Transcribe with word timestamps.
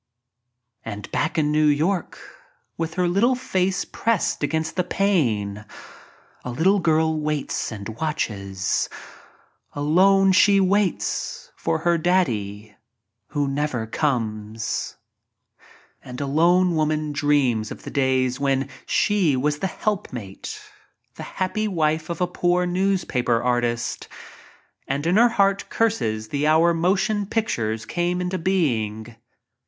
And 0.83 1.11
back 1.11 1.37
in 1.37 1.51
New 1.51 1.67
York 1.67 2.17
with 2.75 2.95
her 2.95 3.07
little 3.07 3.35
face 3.35 3.85
pressed 3.85 4.41
against 4.41 4.75
the 4.75 4.83
pane 4.83 5.63
a 6.43 6.49
little 6.49 6.79
girl 6.79 7.19
waits 7.21 7.71
and 7.71 7.87
watches— 7.87 8.89
alone 9.73 10.31
she 10.31 10.59
waits 10.59 11.51
for 11.55 11.77
her 11.81 11.99
"Daddy" 11.99 12.75
who 13.27 13.47
never 13.47 13.85
comes. 13.85 14.97
a 16.03 16.13
lone 16.13 16.73
woman 16.73 17.11
dreams 17.11 17.69
of 17.69 17.83
the 17.83 17.91
days 17.91 18.39
when 18.39 18.69
she 18.87 19.35
was 19.37 19.59
the 19.59 19.67
helpmate— 19.67 20.59
the 21.13 21.21
happy 21.37 21.67
wife 21.67 22.09
of 22.09 22.19
a 22.21 22.25
poor 22.25 22.65
news 22.65 23.05
paper 23.05 23.39
artist— 23.43 24.07
and 24.87 25.05
in 25.05 25.17
her 25.17 25.29
heart 25.29 25.69
curses 25.69 26.29
the 26.29 26.47
hour 26.47 26.73
mo 26.73 26.95
tion 26.95 27.27
pictures 27.27 27.85
came 27.85 28.19
into 28.19 28.39
being. 28.39 29.15